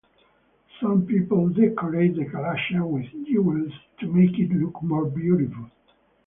[0.79, 5.69] Some people decorate the kalasha with jewels to make it look more beautiful.